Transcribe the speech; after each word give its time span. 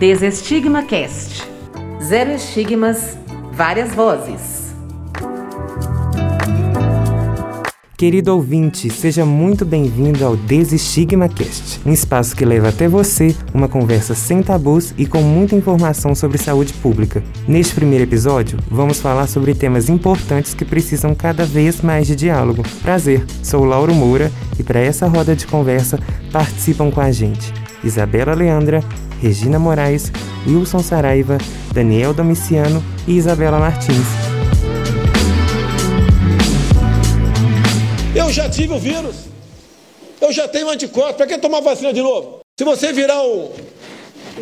Desestigma 0.00 0.82
Cast. 0.84 1.46
Zero 2.02 2.30
estigmas, 2.30 3.18
várias 3.52 3.94
vozes. 3.94 4.74
Querido 7.98 8.34
ouvinte, 8.34 8.88
seja 8.88 9.26
muito 9.26 9.62
bem-vindo 9.66 10.24
ao 10.24 10.38
Desestigma 10.38 11.28
Cast, 11.28 11.82
um 11.84 11.92
espaço 11.92 12.34
que 12.34 12.46
leva 12.46 12.70
até 12.70 12.88
você 12.88 13.36
uma 13.52 13.68
conversa 13.68 14.14
sem 14.14 14.42
tabus 14.42 14.94
e 14.96 15.04
com 15.04 15.20
muita 15.20 15.54
informação 15.54 16.14
sobre 16.14 16.38
saúde 16.38 16.72
pública. 16.72 17.22
Neste 17.46 17.74
primeiro 17.74 18.04
episódio, 18.04 18.58
vamos 18.70 19.00
falar 19.00 19.26
sobre 19.26 19.54
temas 19.54 19.90
importantes 19.90 20.54
que 20.54 20.64
precisam 20.64 21.14
cada 21.14 21.44
vez 21.44 21.82
mais 21.82 22.06
de 22.06 22.16
diálogo. 22.16 22.62
Prazer, 22.80 23.22
sou 23.42 23.66
Lauro 23.66 23.94
Moura 23.94 24.32
e 24.58 24.62
para 24.62 24.80
essa 24.80 25.06
roda 25.06 25.36
de 25.36 25.46
conversa 25.46 25.98
participam 26.32 26.90
com 26.90 27.02
a 27.02 27.12
gente 27.12 27.52
Isabela 27.84 28.34
Leandra, 28.34 28.82
Regina 29.20 29.58
Moraes, 29.58 30.10
Wilson 30.46 30.80
Saraiva, 30.80 31.36
Daniel 31.72 32.14
Domiciano 32.14 32.82
e 33.06 33.16
Isabela 33.16 33.58
Martins. 33.58 34.06
Eu 38.14 38.32
já 38.32 38.48
tive 38.48 38.72
o 38.72 38.78
vírus. 38.78 39.26
Eu 40.20 40.32
já 40.32 40.48
tenho 40.48 40.70
anticorpos. 40.70 41.16
Para 41.16 41.26
que 41.26 41.38
tomar 41.38 41.60
vacina 41.60 41.92
de 41.92 42.02
novo? 42.02 42.40
Se 42.58 42.64
você 42.64 42.92
virar 42.92 43.22
um, 43.22 43.50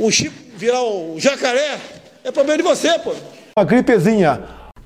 um 0.01 0.11
chip, 0.11 0.33
virar 0.57 0.83
um 0.83 1.19
jacaré, 1.19 1.79
é 2.23 2.31
problema 2.31 2.59
de 2.59 2.63
você, 2.63 2.99
pô. 3.01 3.13
Uma 3.57 3.65
gripezinha. 3.65 4.43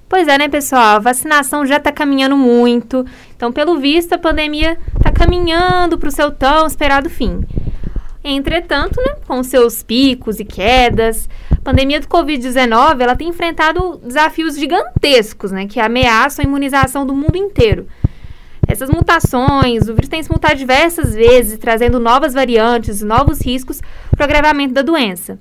Pois 0.08 0.28
é, 0.28 0.36
né, 0.36 0.48
pessoal? 0.48 0.96
A 0.96 0.98
vacinação 0.98 1.66
já 1.66 1.76
está 1.76 1.92
caminhando 1.92 2.36
muito. 2.36 3.04
Então, 3.36 3.52
pelo 3.52 3.78
visto, 3.78 4.12
a 4.14 4.18
pandemia 4.18 4.76
está 4.96 5.10
caminhando 5.10 5.98
para 5.98 6.08
o 6.08 6.12
seu 6.12 6.30
tão 6.30 6.66
esperado 6.66 7.08
fim. 7.08 7.40
Entretanto, 8.24 9.00
né, 9.00 9.16
com 9.26 9.42
seus 9.42 9.82
picos 9.82 10.38
e 10.38 10.44
quedas, 10.44 11.28
a 11.50 11.60
pandemia 11.60 12.00
do 12.00 12.06
Covid-19 12.06 13.00
ela 13.00 13.16
tem 13.16 13.28
enfrentado 13.28 13.98
desafios 13.98 14.56
gigantescos, 14.56 15.50
né, 15.50 15.66
que 15.66 15.80
ameaçam 15.80 16.44
a 16.44 16.46
imunização 16.46 17.04
do 17.04 17.14
mundo 17.14 17.36
inteiro. 17.36 17.86
Essas 18.66 18.88
mutações, 18.88 19.88
o 19.88 19.94
vírus 19.94 20.08
tem 20.08 20.22
se 20.22 20.30
mutado 20.30 20.56
diversas 20.56 21.14
vezes, 21.14 21.58
trazendo 21.58 21.98
novas 21.98 22.32
variantes, 22.32 23.02
novos 23.02 23.40
riscos 23.44 23.80
para 24.12 24.22
o 24.22 24.24
agravamento 24.24 24.72
da 24.72 24.82
doença. 24.82 25.38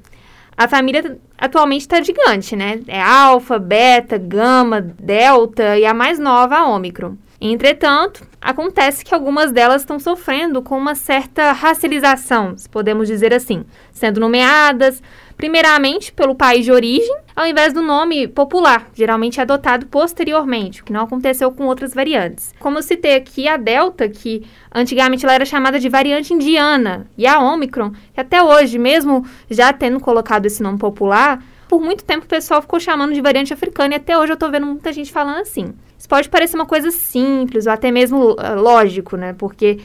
A 0.57 0.67
família 0.67 1.17
atualmente 1.37 1.81
está 1.81 2.01
gigante, 2.01 2.55
né? 2.55 2.81
É 2.87 3.01
alfa, 3.01 3.57
beta, 3.57 4.17
gama, 4.17 4.81
delta 4.81 5.77
e 5.77 5.85
a 5.85 5.93
mais 5.93 6.19
nova, 6.19 6.57
a 6.57 6.67
ômicron. 6.67 7.15
Entretanto, 7.43 8.21
acontece 8.39 9.03
que 9.03 9.15
algumas 9.15 9.51
delas 9.51 9.81
estão 9.81 9.99
sofrendo 9.99 10.61
com 10.61 10.77
uma 10.77 10.93
certa 10.93 11.51
racialização, 11.53 12.55
se 12.55 12.69
podemos 12.69 13.07
dizer 13.07 13.33
assim, 13.33 13.65
sendo 13.91 14.19
nomeadas 14.19 15.01
primeiramente 15.35 16.13
pelo 16.13 16.35
país 16.35 16.63
de 16.63 16.71
origem, 16.71 17.17
ao 17.35 17.47
invés 17.47 17.73
do 17.73 17.81
nome 17.81 18.27
popular, 18.27 18.87
geralmente 18.93 19.41
adotado 19.41 19.87
posteriormente, 19.87 20.81
o 20.81 20.85
que 20.85 20.93
não 20.93 21.01
aconteceu 21.01 21.51
com 21.51 21.65
outras 21.65 21.95
variantes. 21.95 22.53
Como 22.59 22.77
eu 22.77 22.83
citei 22.83 23.15
aqui, 23.15 23.47
a 23.47 23.57
Delta, 23.57 24.07
que 24.07 24.45
antigamente 24.71 25.25
ela 25.25 25.33
era 25.33 25.43
chamada 25.43 25.79
de 25.79 25.89
variante 25.89 26.31
indiana, 26.31 27.07
e 27.17 27.25
a 27.25 27.39
Omicron, 27.39 27.89
que 28.13 28.21
até 28.21 28.43
hoje, 28.43 28.77
mesmo 28.77 29.25
já 29.49 29.73
tendo 29.73 29.99
colocado 29.99 30.45
esse 30.45 30.61
nome 30.61 30.77
popular, 30.77 31.43
por 31.67 31.81
muito 31.81 32.03
tempo 32.03 32.25
o 32.25 32.29
pessoal 32.29 32.61
ficou 32.61 32.79
chamando 32.79 33.11
de 33.11 33.21
variante 33.21 33.51
africana, 33.51 33.95
e 33.95 33.97
até 33.97 34.15
hoje 34.15 34.33
eu 34.33 34.37
tô 34.37 34.47
vendo 34.51 34.67
muita 34.67 34.93
gente 34.93 35.11
falando 35.11 35.39
assim. 35.39 35.73
Isso 36.01 36.09
pode 36.09 36.29
parecer 36.29 36.55
uma 36.55 36.65
coisa 36.65 36.89
simples, 36.89 37.67
ou 37.67 37.71
até 37.71 37.91
mesmo 37.91 38.31
uh, 38.31 38.59
lógico, 38.59 39.15
né? 39.15 39.33
Porque 39.33 39.79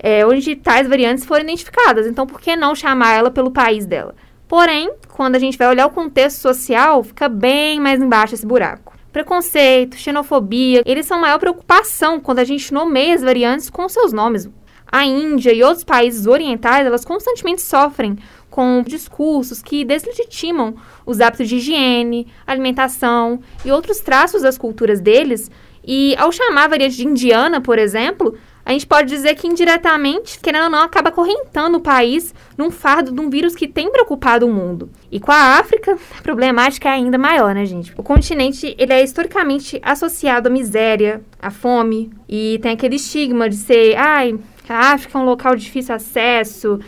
é 0.00 0.26
onde 0.26 0.56
tais 0.56 0.88
variantes 0.88 1.24
foram 1.24 1.44
identificadas, 1.44 2.08
então 2.08 2.26
por 2.26 2.40
que 2.40 2.56
não 2.56 2.74
chamar 2.74 3.14
ela 3.14 3.30
pelo 3.30 3.52
país 3.52 3.86
dela? 3.86 4.16
Porém, 4.48 4.90
quando 5.06 5.36
a 5.36 5.38
gente 5.38 5.56
vai 5.56 5.68
olhar 5.68 5.86
o 5.86 5.90
contexto 5.90 6.38
social, 6.38 7.04
fica 7.04 7.28
bem 7.28 7.78
mais 7.78 8.02
embaixo 8.02 8.34
esse 8.34 8.44
buraco. 8.44 8.96
Preconceito, 9.12 9.96
xenofobia, 9.96 10.82
eles 10.84 11.06
são 11.06 11.20
maior 11.20 11.38
preocupação 11.38 12.18
quando 12.18 12.40
a 12.40 12.44
gente 12.44 12.74
nomeia 12.74 13.14
as 13.14 13.22
variantes 13.22 13.70
com 13.70 13.88
seus 13.88 14.12
nomes. 14.12 14.50
A 14.90 15.04
Índia 15.04 15.52
e 15.52 15.62
outros 15.62 15.84
países 15.84 16.26
orientais, 16.26 16.84
elas 16.84 17.04
constantemente 17.04 17.62
sofrem 17.62 18.18
com 18.50 18.82
discursos 18.86 19.62
que 19.62 19.84
deslegitimam 19.84 20.74
os 21.06 21.20
hábitos 21.20 21.48
de 21.48 21.56
higiene, 21.56 22.26
alimentação 22.46 23.40
e 23.64 23.70
outros 23.70 24.00
traços 24.00 24.42
das 24.42 24.58
culturas 24.58 25.00
deles. 25.00 25.50
E 25.86 26.14
ao 26.18 26.30
chamar 26.30 26.64
a 26.64 26.68
variante 26.68 26.96
de 26.96 27.06
indiana, 27.06 27.60
por 27.60 27.78
exemplo, 27.78 28.36
a 28.64 28.72
gente 28.72 28.86
pode 28.86 29.08
dizer 29.08 29.34
que 29.34 29.46
indiretamente, 29.46 30.38
querendo 30.38 30.64
ou 30.64 30.70
não, 30.70 30.82
acaba 30.82 31.10
correntando 31.10 31.76
o 31.76 31.80
país 31.80 32.34
num 32.56 32.70
fardo 32.70 33.10
de 33.10 33.20
um 33.20 33.30
vírus 33.30 33.54
que 33.54 33.66
tem 33.66 33.90
preocupado 33.90 34.46
o 34.46 34.52
mundo. 34.52 34.90
E 35.10 35.18
com 35.18 35.32
a 35.32 35.58
África, 35.58 35.96
a 36.18 36.22
problemática 36.22 36.88
é 36.88 36.92
ainda 36.92 37.16
maior, 37.16 37.54
né, 37.54 37.64
gente? 37.64 37.92
O 37.96 38.02
continente, 38.02 38.74
ele 38.78 38.92
é 38.92 39.02
historicamente 39.02 39.80
associado 39.82 40.48
à 40.48 40.50
miséria, 40.50 41.22
à 41.40 41.50
fome, 41.50 42.10
e 42.28 42.58
tem 42.62 42.72
aquele 42.72 42.96
estigma 42.96 43.48
de 43.48 43.56
ser, 43.56 43.96
ai, 43.96 44.38
a 44.68 44.92
África 44.92 45.18
é 45.18 45.20
um 45.20 45.24
local 45.24 45.56
de 45.56 45.64
difícil 45.64 45.94
acesso, 45.94 46.78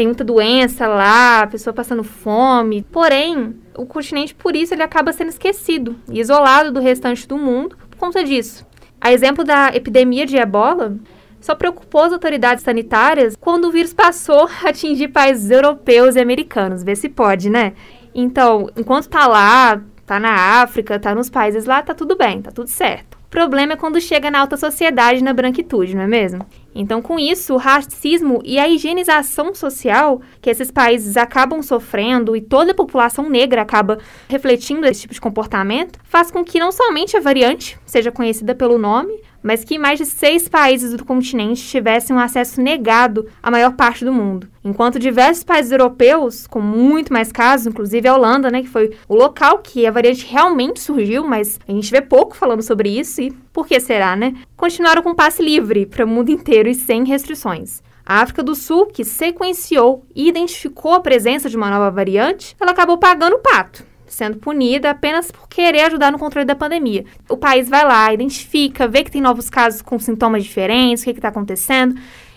tem 0.00 0.06
muita 0.06 0.24
doença 0.24 0.86
lá, 0.86 1.42
a 1.42 1.46
pessoa 1.46 1.74
passando 1.74 2.02
fome. 2.02 2.80
Porém, 2.90 3.54
o 3.76 3.84
continente, 3.84 4.34
por 4.34 4.56
isso, 4.56 4.72
ele 4.72 4.82
acaba 4.82 5.12
sendo 5.12 5.28
esquecido 5.28 5.94
e 6.10 6.18
isolado 6.18 6.72
do 6.72 6.80
restante 6.80 7.28
do 7.28 7.36
mundo 7.36 7.76
por 7.90 7.98
conta 7.98 8.24
disso. 8.24 8.66
A 8.98 9.12
exemplo 9.12 9.44
da 9.44 9.76
epidemia 9.76 10.24
de 10.24 10.38
ebola, 10.38 10.96
só 11.38 11.54
preocupou 11.54 12.04
as 12.04 12.14
autoridades 12.14 12.64
sanitárias 12.64 13.36
quando 13.38 13.66
o 13.66 13.70
vírus 13.70 13.92
passou 13.92 14.48
a 14.64 14.70
atingir 14.70 15.08
países 15.08 15.50
europeus 15.50 16.16
e 16.16 16.20
americanos. 16.20 16.82
Vê 16.82 16.96
se 16.96 17.10
pode, 17.10 17.50
né? 17.50 17.74
Então, 18.14 18.70
enquanto 18.78 19.06
tá 19.06 19.26
lá, 19.26 19.82
tá 20.06 20.18
na 20.18 20.62
África, 20.62 20.98
tá 20.98 21.14
nos 21.14 21.28
países 21.28 21.66
lá, 21.66 21.82
tá 21.82 21.92
tudo 21.92 22.16
bem, 22.16 22.40
tá 22.40 22.50
tudo 22.50 22.70
certo. 22.70 23.19
Problema 23.30 23.74
é 23.74 23.76
quando 23.76 24.00
chega 24.00 24.28
na 24.28 24.40
alta 24.40 24.56
sociedade, 24.56 25.22
na 25.22 25.32
branquitude, 25.32 25.94
não 25.94 26.02
é 26.02 26.06
mesmo? 26.08 26.44
Então, 26.74 27.00
com 27.00 27.16
isso, 27.16 27.54
o 27.54 27.56
racismo 27.56 28.40
e 28.44 28.58
a 28.58 28.68
higienização 28.68 29.54
social 29.54 30.20
que 30.42 30.50
esses 30.50 30.70
países 30.72 31.16
acabam 31.16 31.62
sofrendo 31.62 32.34
e 32.34 32.40
toda 32.40 32.72
a 32.72 32.74
população 32.74 33.30
negra 33.30 33.62
acaba 33.62 33.98
refletindo 34.28 34.84
esse 34.84 35.02
tipo 35.02 35.14
de 35.14 35.20
comportamento, 35.20 36.00
faz 36.02 36.30
com 36.30 36.44
que 36.44 36.58
não 36.58 36.72
somente 36.72 37.16
a 37.16 37.20
variante 37.20 37.78
seja 37.86 38.10
conhecida 38.10 38.52
pelo 38.52 38.76
nome, 38.76 39.20
mas 39.42 39.64
que 39.64 39.78
mais 39.78 39.98
de 39.98 40.06
seis 40.06 40.48
países 40.48 40.92
do 40.94 41.04
continente 41.04 41.62
tivessem 41.62 42.14
um 42.14 42.18
acesso 42.18 42.60
negado 42.60 43.26
à 43.42 43.50
maior 43.50 43.72
parte 43.72 44.04
do 44.04 44.12
mundo. 44.12 44.48
Enquanto 44.64 44.98
diversos 44.98 45.44
países 45.44 45.72
europeus, 45.72 46.46
com 46.46 46.60
muito 46.60 47.12
mais 47.12 47.32
casos, 47.32 47.66
inclusive 47.66 48.06
a 48.06 48.14
Holanda, 48.14 48.50
né, 48.50 48.62
que 48.62 48.68
foi 48.68 48.96
o 49.08 49.14
local 49.14 49.58
que 49.58 49.86
a 49.86 49.90
variante 49.90 50.26
realmente 50.26 50.80
surgiu, 50.80 51.26
mas 51.26 51.58
a 51.66 51.72
gente 51.72 51.90
vê 51.90 52.00
pouco 52.00 52.36
falando 52.36 52.62
sobre 52.62 52.88
isso 52.88 53.20
e 53.20 53.30
por 53.52 53.66
que 53.66 53.80
será, 53.80 54.14
né? 54.14 54.34
Continuaram 54.56 55.02
com 55.02 55.14
passe 55.14 55.42
livre 55.42 55.86
para 55.86 56.04
o 56.04 56.08
mundo 56.08 56.30
inteiro 56.30 56.68
e 56.68 56.74
sem 56.74 57.04
restrições. 57.04 57.82
A 58.04 58.22
África 58.22 58.42
do 58.42 58.54
Sul, 58.54 58.86
que 58.86 59.04
sequenciou 59.04 60.04
e 60.14 60.28
identificou 60.28 60.94
a 60.94 61.00
presença 61.00 61.48
de 61.48 61.56
uma 61.56 61.70
nova 61.70 61.90
variante, 61.90 62.56
ela 62.60 62.72
acabou 62.72 62.98
pagando 62.98 63.36
o 63.36 63.38
pato 63.38 63.89
sendo 64.10 64.38
punida 64.38 64.90
apenas 64.90 65.30
por 65.30 65.48
querer 65.48 65.82
ajudar 65.82 66.12
no 66.12 66.18
controle 66.18 66.44
da 66.44 66.54
pandemia. 66.54 67.04
O 67.28 67.36
país 67.36 67.68
vai 67.68 67.84
lá, 67.84 68.12
identifica, 68.12 68.86
vê 68.86 69.02
que 69.04 69.10
tem 69.10 69.20
novos 69.20 69.48
casos 69.48 69.80
com 69.80 69.98
sintomas 69.98 70.44
diferentes, 70.44 71.02
o 71.02 71.04
que 71.06 71.12
está 71.12 71.28
acontecendo, 71.28 71.94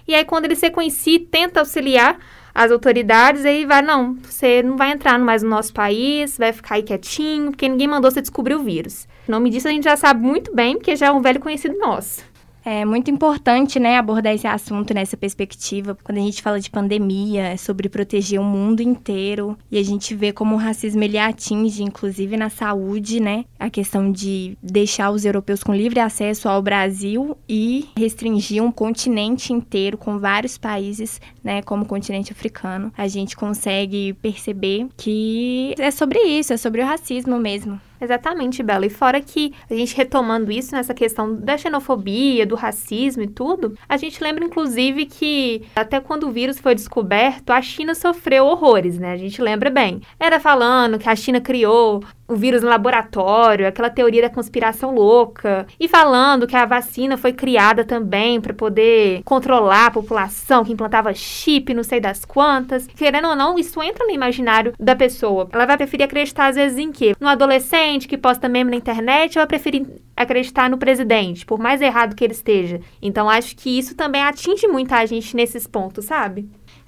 e 0.07 0.13
aí 0.13 0.23
quando 0.23 0.45
ele 0.45 0.56
se 0.56 0.69
conhecia, 0.69 1.19
tenta 1.29 1.59
auxiliar 1.59 2.17
as 2.53 2.72
autoridades, 2.72 3.45
aí 3.45 3.66
vai, 3.66 3.81
não, 3.81 4.16
você 4.16 4.62
não 4.62 4.78
vai 4.78 4.91
entrar 4.91 5.17
mais 5.17 5.41
no 5.41 5.50
nosso 5.50 5.73
país, 5.73 6.38
vai 6.38 6.53
ficar 6.53 6.75
aí 6.75 6.83
quietinho, 6.83 7.51
porque 7.51 7.67
ninguém 7.67 7.88
mandou 7.88 8.12
você 8.12 8.22
descobrir 8.22 8.53
o 8.53 8.63
vírus. 8.63 9.07
O 9.28 9.31
nome 9.31 9.50
disso 9.50 9.67
a 9.67 9.72
gente 9.72 9.85
já 9.85 9.97
sabe 9.97 10.22
muito 10.22 10.53
bem, 10.53 10.75
porque 10.75 10.95
já 10.95 11.07
é 11.07 11.12
um 11.12 11.22
velho 11.22 11.39
conhecido 11.39 11.78
nosso. 11.79 12.23
É 12.66 12.85
muito 12.85 13.12
importante, 13.12 13.79
né, 13.79 13.97
abordar 13.97 14.34
esse 14.34 14.47
assunto 14.47 14.94
nessa 14.94 15.18
perspectiva. 15.18 15.97
Quando 16.01 16.18
a 16.18 16.22
gente 16.22 16.41
fala 16.41 16.59
de 16.59 16.69
pandemia, 16.69 17.50
é 17.50 17.57
sobre 17.57 17.90
proteger 17.90 18.40
o 18.40 18.44
mundo 18.44 18.81
inteiro 18.81 19.57
e 19.69 19.77
a 19.77 19.83
gente 19.83 20.15
vê 20.15 20.31
como 20.31 20.56
o 20.56 20.57
racismo 20.57 21.04
ele 21.04 21.18
atinge, 21.18 21.83
inclusive 21.83 22.38
na 22.38 22.50
saúde, 22.50 23.19
né, 23.19 23.44
a 23.60 23.69
questão 23.69 24.12
de 24.12 24.57
deixar 24.63 25.12
os 25.12 25.25
europeus 25.25 25.62
com 25.62 25.75
livre 25.75 26.00
acesso 26.00 26.48
ao 26.48 26.62
Brasil 26.62 27.38
e 27.50 27.89
restringir 27.98 28.63
um 28.63 28.71
continente 28.71 29.51
inteiro 29.51 29.98
com 29.98 30.18
vários 30.18 30.57
países, 30.57 31.19
né, 31.44 31.62
como 31.62 31.83
o 31.83 31.88
continente 31.88 32.31
africano. 32.31 32.94
A 32.98 33.07
gente 33.07 33.36
consegue 33.36 34.13
perceber 34.13 34.88
que 34.95 35.75
é 35.77 35.92
sobre 35.92 36.19
isso, 36.19 36.54
é 36.54 36.57
sobre 36.57 36.81
o 36.81 36.86
racismo 36.86 37.38
mesmo. 37.38 37.80
Exatamente, 38.03 38.61
Bela. 38.61 38.85
E 38.85 38.89
fora 38.89 39.21
que 39.21 39.53
a 39.69 39.73
gente 39.73 39.95
retomando 39.95 40.51
isso 40.51 40.75
nessa 40.75 40.94
questão 40.94 41.35
da 41.35 41.57
xenofobia, 41.57 42.45
do 42.45 42.53
racismo 42.53 43.23
e 43.23 43.27
tudo, 43.27 43.77
a 43.88 43.95
gente 43.95 44.21
lembra 44.21 44.44
inclusive 44.44 45.05
que 45.05 45.63
até 45.73 46.01
quando 46.01 46.27
o 46.27 46.31
vírus 46.31 46.59
foi 46.59 46.75
descoberto, 46.75 47.51
a 47.51 47.61
China 47.61 47.95
sofreu 47.95 48.45
horrores, 48.45 49.00
né? 49.00 49.13
A 49.13 49.17
gente 49.17 49.41
lembra 49.41 49.69
bem. 49.69 50.01
Era 50.19 50.38
falando 50.38 51.00
que 51.00 51.07
a 51.07 51.15
China 51.15 51.39
criou 51.39 52.03
o 52.28 52.36
vírus 52.36 52.62
no 52.62 52.70
laboratório, 52.70 53.68
aquela 53.68 53.90
teoria 53.90 54.24
da 54.24 54.30
conspiração 54.30 54.94
louca, 54.94 55.68
e 55.80 55.88
falando 55.88 56.48
que 56.48 56.56
a 56.56 56.66
vacina 56.66 57.18
foi 57.18 57.34
criada 57.34 57.84
também 57.84 58.40
para 58.40 58.54
poder 58.54 59.22
controlar 59.24 59.88
a 59.88 59.92
população, 59.92 60.64
que 60.64 60.72
implantava 60.72 61.14
chip, 61.14 61.74
não 61.74 61.84
sei 61.84 62.00
das 62.00 62.25
quantas. 62.25 62.88
Querendo 62.88 63.28
ou 63.28 63.36
não, 63.36 63.60
isso 63.60 63.81
entra 63.81 64.06
no 64.06 64.12
imaginário 64.12 64.74
da 64.80 64.96
pessoa. 64.96 65.50
Ela 65.52 65.66
vai 65.66 65.78
preferir 65.78 66.06
acreditar 66.06 66.48
às 66.48 66.56
vezes 66.56 66.78
em 66.78 66.92
quê? 66.92 67.16
No 67.20 67.28
adolescente 67.28 68.08
que 68.08 68.18
posta 68.18 68.50
meme 68.50 68.72
na 68.72 68.78
internet 68.78 69.38
ou 69.38 69.42
vai 69.42 69.48
preferir 69.48 69.86
acreditar 70.16 70.70
no 70.70 70.78
presidente, 70.78 71.46
por 71.46 71.60
mais 71.60 71.81
errado 71.81 72.16
que 72.16 72.24
ele 72.24 72.34
esteja. 72.34 72.80
Então 73.02 73.30
acho 73.30 73.56
que 73.56 73.78
isso 73.78 73.96
também 73.96 74.22
atinge 74.22 74.68
muita 74.68 75.06
gente 75.06 75.36
nesses 75.36 75.68
pontos, 75.68 76.06
sabe? 76.06 76.48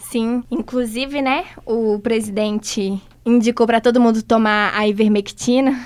Sim, 0.09 0.43
inclusive, 0.51 1.21
né, 1.21 1.45
o 1.65 1.99
presidente 1.99 3.01
indicou 3.25 3.65
para 3.65 3.81
todo 3.81 3.99
mundo 3.99 4.21
tomar 4.21 4.71
a 4.75 4.87
ivermectina 4.87 5.85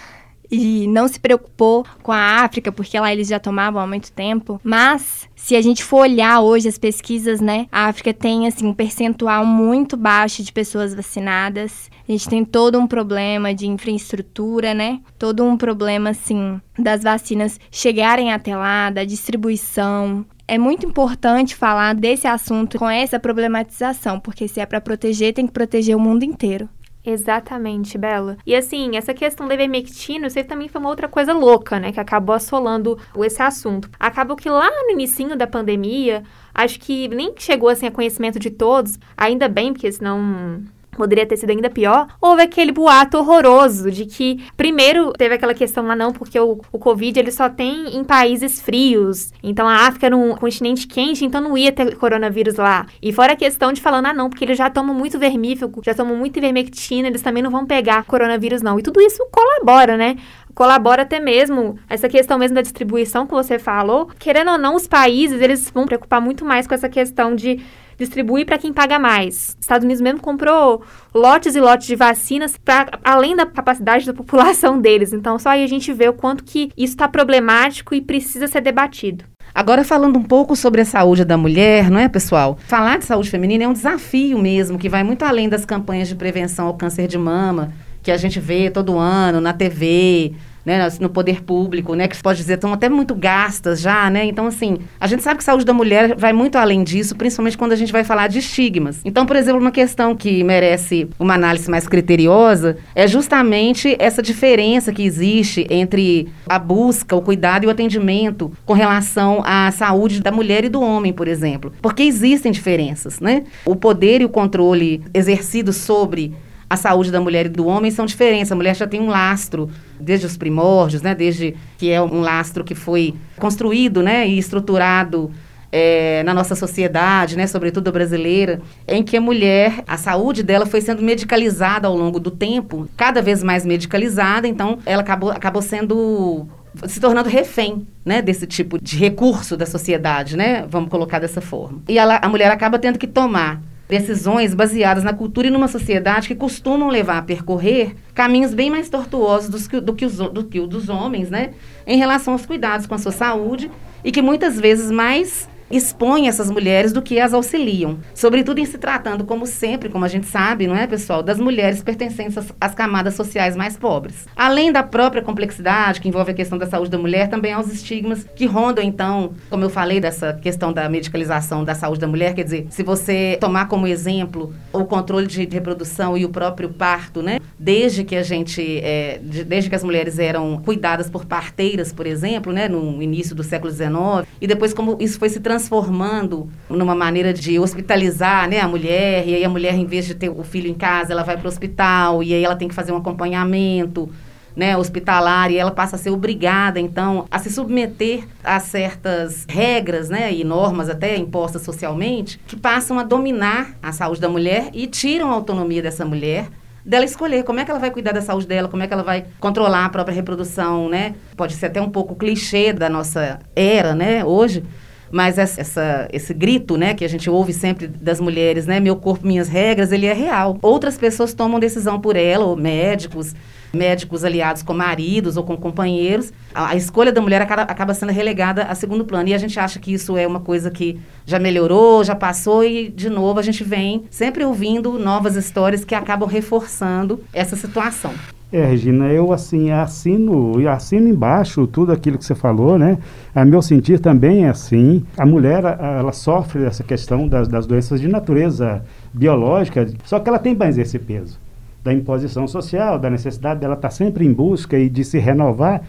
e 0.51 0.87
não 0.87 1.07
se 1.07 1.19
preocupou 1.19 1.85
com 2.03 2.11
a 2.11 2.43
África, 2.43 2.71
porque 2.71 2.99
lá 2.99 3.13
eles 3.13 3.27
já 3.27 3.39
tomavam 3.39 3.81
há 3.81 3.87
muito 3.87 4.11
tempo. 4.11 4.59
Mas, 4.63 5.27
se 5.35 5.55
a 5.55 5.61
gente 5.61 5.83
for 5.83 6.01
olhar 6.01 6.41
hoje 6.41 6.67
as 6.67 6.77
pesquisas, 6.77 7.39
né, 7.39 7.67
a 7.71 7.85
África 7.85 8.13
tem, 8.13 8.45
assim, 8.45 8.67
um 8.67 8.73
percentual 8.73 9.45
muito 9.45 9.95
baixo 9.95 10.43
de 10.43 10.51
pessoas 10.51 10.93
vacinadas. 10.93 11.89
A 12.07 12.11
gente 12.11 12.27
tem 12.27 12.43
todo 12.43 12.77
um 12.77 12.87
problema 12.87 13.53
de 13.53 13.67
infraestrutura, 13.67 14.73
né? 14.73 14.99
Todo 15.17 15.43
um 15.43 15.55
problema, 15.55 16.09
assim, 16.09 16.59
das 16.77 17.03
vacinas 17.03 17.59
chegarem 17.71 18.33
até 18.33 18.55
lá, 18.55 18.89
da 18.89 19.03
distribuição. 19.05 20.25
É 20.51 20.57
muito 20.57 20.83
importante 20.83 21.55
falar 21.55 21.93
desse 21.93 22.25
assunto 22.25 22.79
com 22.79 22.89
essa 22.89 23.19
problematização, 23.19 24.19
porque 24.19 24.47
se 24.47 24.59
é 24.59 24.65
para 24.65 24.81
proteger, 24.81 25.31
tem 25.31 25.45
que 25.45 25.53
proteger 25.53 25.95
o 25.95 25.99
mundo 25.99 26.23
inteiro. 26.23 26.67
Exatamente, 27.05 27.99
Bela. 27.99 28.35
E 28.47 28.55
assim, 28.55 28.97
essa 28.97 29.13
questão 29.13 29.47
da 29.47 29.53
ivermectina, 29.53 30.27
aí 30.35 30.43
também 30.43 30.67
foi 30.67 30.81
uma 30.81 30.89
outra 30.89 31.07
coisa 31.07 31.33
louca, 31.33 31.79
né? 31.79 31.91
Que 31.91 31.99
acabou 31.99 32.33
assolando 32.33 32.97
esse 33.23 33.39
assunto. 33.39 33.91
Acabou 33.99 34.35
que 34.35 34.49
lá 34.49 34.67
no 34.71 34.89
início 34.89 35.35
da 35.35 35.45
pandemia, 35.45 36.23
acho 36.51 36.79
que 36.79 37.07
nem 37.09 37.31
chegou 37.37 37.69
assim 37.69 37.85
a 37.85 37.91
conhecimento 37.91 38.39
de 38.39 38.49
todos, 38.49 38.97
ainda 39.15 39.47
bem, 39.47 39.71
porque 39.71 39.91
senão 39.91 40.63
poderia 40.99 41.25
ter 41.25 41.37
sido 41.37 41.49
ainda 41.49 41.69
pior, 41.69 42.07
houve 42.21 42.43
aquele 42.43 42.71
boato 42.71 43.17
horroroso 43.17 43.89
de 43.89 44.05
que, 44.05 44.43
primeiro, 44.57 45.13
teve 45.13 45.35
aquela 45.35 45.53
questão 45.53 45.87
lá 45.87 45.95
não, 45.95 46.11
porque 46.11 46.39
o, 46.39 46.59
o 46.71 46.77
Covid 46.77 47.17
ele 47.17 47.31
só 47.31 47.49
tem 47.49 47.95
em 47.95 48.03
países 48.03 48.61
frios, 48.61 49.31
então 49.41 49.67
a 49.67 49.87
África 49.87 50.07
era 50.07 50.17
um 50.17 50.35
continente 50.35 50.85
quente, 50.85 51.23
então 51.23 51.39
não 51.39 51.57
ia 51.57 51.71
ter 51.71 51.95
coronavírus 51.95 52.55
lá. 52.55 52.85
E 53.01 53.13
fora 53.13 53.33
a 53.33 53.37
questão 53.37 53.71
de 53.71 53.81
falando, 53.81 54.07
ah 54.07 54.13
não, 54.13 54.29
porque 54.29 54.43
eles 54.43 54.57
já 54.57 54.69
tomam 54.69 54.93
muito 54.93 55.17
vermífugo, 55.17 55.81
já 55.83 55.93
tomam 55.93 56.15
muito 56.15 56.37
ivermectina, 56.37 57.07
eles 57.07 57.21
também 57.21 57.41
não 57.41 57.49
vão 57.49 57.65
pegar 57.65 58.03
coronavírus 58.03 58.61
não. 58.61 58.77
E 58.77 58.83
tudo 58.83 58.99
isso 58.99 59.25
colabora, 59.31 59.95
né? 59.95 60.17
colabora 60.59 61.03
até 61.03 61.21
mesmo 61.21 61.79
essa 61.87 62.09
questão 62.09 62.37
mesmo 62.37 62.55
da 62.55 62.61
distribuição 62.61 63.25
que 63.25 63.33
você 63.33 63.57
falou. 63.57 64.09
Querendo 64.19 64.51
ou 64.51 64.57
não, 64.57 64.75
os 64.75 64.87
países, 64.87 65.41
eles 65.41 65.69
vão 65.69 65.85
preocupar 65.85 66.19
muito 66.19 66.43
mais 66.43 66.67
com 66.67 66.73
essa 66.73 66.89
questão 66.89 67.33
de 67.33 67.61
distribuir 67.99 68.45
para 68.45 68.57
quem 68.57 68.73
paga 68.73 68.97
mais. 68.97 69.55
Estados 69.59 69.83
Unidos 69.83 70.01
mesmo 70.01 70.21
comprou 70.21 70.81
lotes 71.13 71.55
e 71.55 71.59
lotes 71.59 71.85
de 71.85 71.95
vacinas 71.95 72.57
para 72.57 72.97
além 73.03 73.35
da 73.35 73.45
capacidade 73.45 74.05
da 74.05 74.13
população 74.15 74.79
deles. 74.79 75.13
Então, 75.13 75.37
só 75.37 75.49
aí 75.49 75.63
a 75.63 75.67
gente 75.67 75.91
vê 75.93 76.07
o 76.07 76.13
quanto 76.13 76.43
que 76.43 76.71
isso 76.77 76.93
está 76.93 77.07
problemático 77.07 77.93
e 77.93 78.01
precisa 78.01 78.47
ser 78.47 78.61
debatido. 78.61 79.25
Agora, 79.53 79.83
falando 79.83 80.17
um 80.17 80.23
pouco 80.23 80.55
sobre 80.55 80.81
a 80.81 80.85
saúde 80.85 81.25
da 81.25 81.35
mulher, 81.35 81.89
não 81.89 81.99
é, 81.99 82.07
pessoal? 82.07 82.57
Falar 82.67 82.97
de 82.97 83.05
saúde 83.05 83.29
feminina 83.29 83.63
é 83.63 83.67
um 83.67 83.73
desafio 83.73 84.37
mesmo, 84.37 84.77
que 84.77 84.87
vai 84.87 85.03
muito 85.03 85.25
além 85.25 85.49
das 85.49 85.65
campanhas 85.65 86.07
de 86.07 86.15
prevenção 86.15 86.67
ao 86.67 86.75
câncer 86.75 87.07
de 87.07 87.17
mama, 87.17 87.73
que 88.01 88.11
a 88.11 88.17
gente 88.17 88.39
vê 88.39 88.69
todo 88.69 88.97
ano 88.97 89.41
na 89.41 89.51
TV, 89.51 90.35
né, 90.69 90.87
no 90.99 91.09
poder 91.09 91.41
público, 91.41 91.95
né, 91.95 92.07
que 92.07 92.15
se 92.15 92.21
pode 92.21 92.37
dizer 92.37 92.53
estão 92.53 92.71
até 92.71 92.87
muito 92.87 93.15
gastas 93.15 93.81
já, 93.81 94.07
né? 94.07 94.25
Então 94.25 94.45
assim, 94.45 94.77
a 94.99 95.07
gente 95.07 95.23
sabe 95.23 95.37
que 95.37 95.41
a 95.41 95.45
saúde 95.45 95.65
da 95.65 95.73
mulher 95.73 96.15
vai 96.15 96.31
muito 96.31 96.57
além 96.57 96.83
disso, 96.83 97.15
principalmente 97.15 97.57
quando 97.57 97.71
a 97.71 97.75
gente 97.75 97.91
vai 97.91 98.03
falar 98.03 98.27
de 98.27 98.37
estigmas. 98.37 99.01
Então, 99.03 99.25
por 99.25 99.35
exemplo, 99.35 99.59
uma 99.59 99.71
questão 99.71 100.15
que 100.15 100.43
merece 100.43 101.09
uma 101.17 101.33
análise 101.33 101.69
mais 101.71 101.87
criteriosa 101.87 102.77
é 102.93 103.07
justamente 103.07 103.95
essa 103.97 104.21
diferença 104.21 104.93
que 104.93 105.01
existe 105.03 105.65
entre 105.71 106.29
a 106.47 106.59
busca, 106.59 107.15
o 107.15 107.21
cuidado 107.21 107.63
e 107.63 107.67
o 107.67 107.71
atendimento 107.71 108.51
com 108.63 108.73
relação 108.73 109.41
à 109.43 109.71
saúde 109.71 110.21
da 110.21 110.31
mulher 110.31 110.63
e 110.63 110.69
do 110.69 110.81
homem, 110.81 111.11
por 111.11 111.27
exemplo. 111.27 111.73
Porque 111.81 112.03
existem 112.03 112.51
diferenças, 112.51 113.19
né? 113.19 113.43
O 113.65 113.75
poder 113.75 114.21
e 114.21 114.25
o 114.25 114.29
controle 114.29 115.01
exercido 115.13 115.73
sobre 115.73 116.33
a 116.69 116.75
saúde 116.75 117.11
da 117.11 117.19
mulher 117.19 117.47
e 117.47 117.49
do 117.49 117.65
homem 117.65 117.89
são 117.89 118.05
diferentes. 118.05 118.51
A 118.51 118.55
mulher 118.55 118.75
já 118.75 118.85
tem 118.85 119.01
um 119.01 119.09
lastro 119.09 119.69
desde 119.99 120.25
os 120.25 120.37
primórdios, 120.37 121.01
né? 121.01 121.15
Desde 121.15 121.55
que 121.77 121.89
é 121.89 122.01
um 122.01 122.21
lastro 122.21 122.63
que 122.63 122.75
foi 122.75 123.15
construído, 123.37 124.03
né? 124.03 124.27
E 124.27 124.37
estruturado 124.37 125.31
é, 125.71 126.23
na 126.23 126.33
nossa 126.33 126.55
sociedade, 126.55 127.37
né, 127.37 127.47
sobretudo 127.47 127.91
brasileira, 127.91 128.61
em 128.87 129.03
que 129.03 129.17
a 129.17 129.21
mulher, 129.21 129.83
a 129.87 129.97
saúde 129.97 130.43
dela 130.43 130.65
foi 130.65 130.81
sendo 130.81 131.01
medicalizada 131.01 131.87
ao 131.87 131.95
longo 131.95 132.19
do 132.19 132.31
tempo, 132.31 132.87
cada 132.97 133.21
vez 133.21 133.43
mais 133.43 133.65
medicalizada, 133.65 134.47
então 134.47 134.79
ela 134.85 135.01
acabou, 135.01 135.31
acabou 135.31 135.61
sendo 135.61 136.47
se 136.87 136.99
tornando 136.99 137.29
refém, 137.29 137.87
né, 138.05 138.21
desse 138.21 138.45
tipo 138.45 138.81
de 138.81 138.95
recurso 138.97 139.57
da 139.57 139.65
sociedade, 139.65 140.37
né, 140.37 140.65
vamos 140.67 140.89
colocar 140.89 141.19
dessa 141.19 141.41
forma. 141.41 141.81
E 141.87 141.97
ela, 141.97 142.19
a 142.21 142.29
mulher 142.29 142.51
acaba 142.51 142.79
tendo 142.79 142.97
que 142.97 143.07
tomar 143.07 143.61
decisões 143.89 144.53
baseadas 144.53 145.03
na 145.03 145.11
cultura 145.11 145.47
e 145.47 145.49
numa 145.49 145.67
sociedade 145.67 146.27
que 146.27 146.35
costumam 146.35 146.89
levar 146.89 147.17
a 147.17 147.21
percorrer 147.23 147.95
caminhos 148.13 148.53
bem 148.53 148.69
mais 148.69 148.87
tortuosos 148.87 149.49
do 149.49 149.69
que, 149.69 149.81
do 149.81 149.93
que, 149.95 150.05
os, 150.05 150.17
do 150.17 150.43
que 150.43 150.59
o 150.59 150.67
dos 150.67 150.89
homens, 150.89 151.31
né? 151.31 151.53
Em 151.87 151.97
relação 151.97 152.33
aos 152.33 152.45
cuidados 152.45 152.85
com 152.85 152.93
a 152.93 152.99
sua 152.99 153.11
saúde 153.11 153.71
e 154.03 154.11
que 154.11 154.21
muitas 154.21 154.59
vezes 154.59 154.91
mais 154.91 155.49
expõe 155.71 156.27
essas 156.27 156.49
mulheres 156.49 156.91
do 156.91 157.01
que 157.01 157.19
as 157.19 157.33
auxiliam. 157.33 157.97
Sobretudo 158.13 158.59
em 158.59 158.65
se 158.65 158.77
tratando, 158.77 159.23
como 159.23 159.45
sempre, 159.45 159.89
como 159.89 160.05
a 160.05 160.07
gente 160.07 160.27
sabe, 160.27 160.67
não 160.67 160.75
é, 160.75 160.87
pessoal, 160.87 161.21
das 161.21 161.39
mulheres 161.39 161.83
pertencentes 161.83 162.37
às, 162.59 162.73
camadas 162.73 163.13
sociais 163.13 163.55
mais 163.55 163.77
pobres. 163.77 164.25
Além 164.35 164.71
da 164.71 164.81
própria 164.83 165.21
complexidade 165.21 165.99
que 165.99 166.07
envolve 166.07 166.31
a 166.31 166.33
questão 166.33 166.57
da 166.57 166.65
saúde 166.65 166.89
da 166.89 166.97
mulher, 166.97 167.27
também 167.27 167.53
há 167.53 167.59
os 167.59 167.71
estigmas 167.71 168.25
que 168.35 168.45
rondam, 168.45 168.83
então, 168.83 169.33
como 169.49 169.63
eu 169.63 169.69
falei, 169.69 169.99
dessa 169.99 170.33
questão 170.33 170.71
da 170.71 170.87
medicalização 170.87 171.63
da 171.63 171.75
saúde 171.75 171.99
da 171.99 172.07
mulher, 172.07 172.33
quer 172.33 172.43
dizer, 172.43 172.67
se 172.69 172.83
você 172.83 173.37
tomar 173.39 173.67
como 173.67 173.85
exemplo 173.85 174.53
o 174.71 174.85
controle 174.85 175.27
de 175.27 175.45
reprodução 175.45 176.17
e 176.17 176.25
o 176.25 176.29
próprio 176.29 176.69
parto, 176.69 177.21
né? 177.21 177.39
Desde 177.57 178.03
que 178.03 178.15
a 178.15 178.23
gente, 178.23 178.79
é, 178.79 179.19
de, 179.21 179.43
desde 179.43 179.69
que 179.69 179.75
as 179.75 179.83
mulheres 179.83 180.17
eram 180.19 180.61
cuidadas 180.63 181.09
por 181.09 181.25
parteiras, 181.25 181.91
por 181.91 182.07
exemplo, 182.07 182.53
né? 182.53 182.67
No 182.67 183.01
início 183.01 183.35
do 183.35 183.43
século 183.43 183.71
XIX, 183.71 184.27
e 184.39 184.47
depois 184.47 184.73
como 184.73 184.97
isso 184.99 185.19
foi 185.19 185.29
se 185.29 185.39
transformando 185.39 185.58
transformando 185.59 186.49
numa 186.69 186.95
maneira 186.95 187.33
de 187.33 187.59
hospitalizar 187.59 188.49
né, 188.49 188.61
a 188.61 188.67
mulher, 188.67 189.27
e 189.27 189.35
aí 189.35 189.43
a 189.43 189.49
mulher, 189.49 189.75
em 189.75 189.85
vez 189.85 190.05
de 190.05 190.15
ter 190.15 190.29
o 190.29 190.41
filho 190.43 190.69
em 190.69 190.73
casa, 190.73 191.11
ela 191.11 191.23
vai 191.23 191.35
para 191.35 191.45
o 191.45 191.49
hospital, 191.49 192.23
e 192.23 192.33
aí 192.33 192.43
ela 192.43 192.55
tem 192.55 192.69
que 192.69 192.73
fazer 192.73 192.93
um 192.93 192.97
acompanhamento. 192.97 194.09
Né, 194.55 194.75
hospitalar 194.75 195.51
e 195.51 195.57
ela 195.57 195.71
passa 195.71 195.95
a 195.95 195.99
ser 195.99 196.09
obrigada 196.09 196.81
então 196.81 197.25
a 197.31 197.39
se 197.39 197.49
submeter 197.49 198.27
a 198.43 198.59
certas 198.59 199.45
regras, 199.47 200.09
né, 200.09 200.33
e 200.33 200.43
normas 200.43 200.89
até 200.89 201.15
impostas 201.15 201.61
socialmente 201.61 202.41
que 202.45 202.57
passam 202.57 202.99
a 202.99 203.03
dominar 203.03 203.77
a 203.81 203.93
saúde 203.93 204.19
da 204.19 204.27
mulher 204.27 204.69
e 204.73 204.85
tiram 204.85 205.29
a 205.29 205.33
autonomia 205.33 205.81
dessa 205.81 206.03
mulher 206.03 206.49
dela 206.83 207.05
escolher 207.05 207.43
como 207.43 207.59
é 207.59 207.63
que 207.63 207.71
ela 207.71 207.79
vai 207.79 207.91
cuidar 207.91 208.11
da 208.11 208.21
saúde 208.21 208.47
dela, 208.47 208.67
como 208.67 208.83
é 208.83 208.87
que 208.87 208.93
ela 208.93 209.03
vai 209.03 209.27
controlar 209.39 209.85
a 209.85 209.89
própria 209.89 210.15
reprodução, 210.15 210.89
né? 210.89 211.13
Pode 211.37 211.53
ser 211.53 211.67
até 211.67 211.79
um 211.79 211.89
pouco 211.89 212.15
clichê 212.15 212.73
da 212.73 212.89
nossa 212.89 213.39
era, 213.55 213.93
né, 213.93 214.25
hoje, 214.25 214.63
mas 215.11 215.37
essa, 215.37 216.07
esse 216.11 216.33
grito, 216.33 216.77
né, 216.77 216.93
que 216.93 217.03
a 217.03 217.09
gente 217.09 217.29
ouve 217.29 217.53
sempre 217.53 217.87
das 217.87 218.19
mulheres, 218.19 218.65
né, 218.65 218.79
meu 218.79 218.95
corpo, 218.95 219.25
minhas 219.25 219.47
regras, 219.47 219.91
ele 219.91 220.05
é 220.05 220.13
real. 220.13 220.57
Outras 220.61 220.97
pessoas 220.97 221.33
tomam 221.33 221.59
decisão 221.59 221.99
por 221.99 222.15
ela, 222.15 222.45
ou 222.45 222.55
médicos, 222.55 223.35
médicos 223.73 224.23
aliados 224.23 224.63
com 224.63 224.73
maridos 224.73 225.37
ou 225.37 225.43
com 225.43 225.55
companheiros. 225.57 226.31
A, 226.53 226.69
a 226.69 226.75
escolha 226.75 227.11
da 227.11 227.21
mulher 227.21 227.41
acaba, 227.41 227.63
acaba, 227.63 227.93
sendo 227.93 228.11
relegada 228.11 228.63
a 228.63 228.75
segundo 228.75 229.05
plano. 229.05 229.29
E 229.29 229.33
a 229.33 229.37
gente 229.37 229.59
acha 229.59 229.79
que 229.79 229.93
isso 229.93 230.17
é 230.17 230.25
uma 230.25 230.39
coisa 230.39 230.69
que 230.71 230.99
já 231.25 231.39
melhorou, 231.39 232.03
já 232.03 232.15
passou, 232.15 232.63
e 232.63 232.89
de 232.89 233.09
novo 233.09 233.39
a 233.39 233.43
gente 233.43 233.63
vem 233.63 234.05
sempre 234.09 234.43
ouvindo 234.43 234.97
novas 234.97 235.35
histórias 235.35 235.85
que 235.85 235.95
acabam 235.95 236.27
reforçando 236.27 237.23
essa 237.33 237.55
situação. 237.55 238.13
É, 238.51 238.65
Regina, 238.65 239.05
eu 239.09 239.31
assim 239.31 239.69
assino, 239.69 240.67
assino 240.67 241.07
embaixo 241.07 241.67
tudo 241.67 241.91
aquilo 241.91 242.17
que 242.17 242.25
você 242.25 242.33
falou, 242.33 242.79
né? 242.79 242.97
A 243.33 243.45
meu 243.45 243.61
sentir 243.61 243.99
também 243.99 244.45
é 244.45 244.49
assim. 244.49 245.05
A 245.15 245.23
mulher, 245.23 245.63
ela 245.63 246.11
sofre 246.11 246.63
essa 246.63 246.83
questão 246.83 247.27
das, 247.27 247.47
das 247.47 247.67
doenças 247.67 248.01
de 248.01 248.07
natureza 248.07 248.83
biológica, 249.13 249.87
só 250.03 250.19
que 250.19 250.27
ela 250.27 250.39
tem 250.39 250.55
mais 250.55 250.79
esse 250.79 250.97
peso 250.97 251.39
da 251.83 251.93
imposição 251.93 252.47
social, 252.47 252.97
da 252.97 253.09
necessidade 253.09 253.59
dela 253.59 253.75
estar 253.75 253.91
sempre 253.91 254.25
em 254.25 254.33
busca 254.33 254.77
e 254.79 254.89
de 254.89 255.03
se 255.03 255.19
renovar. 255.19 255.83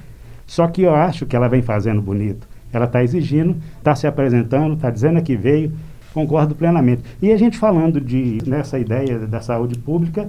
Só 0.46 0.66
que 0.66 0.82
eu 0.82 0.94
acho 0.94 1.24
que 1.24 1.34
ela 1.34 1.48
vem 1.48 1.62
fazendo 1.62 2.02
bonito. 2.02 2.46
Ela 2.72 2.84
está 2.84 3.02
exigindo, 3.02 3.56
está 3.78 3.94
se 3.94 4.06
apresentando, 4.06 4.74
está 4.74 4.90
dizendo 4.90 5.22
que 5.22 5.34
veio. 5.34 5.72
Concordo 6.12 6.54
plenamente. 6.54 7.02
E 7.22 7.32
a 7.32 7.36
gente 7.38 7.56
falando 7.56 8.00
de 8.00 8.38
nessa 8.44 8.78
ideia 8.78 9.18
da 9.20 9.40
saúde 9.40 9.78
pública, 9.78 10.28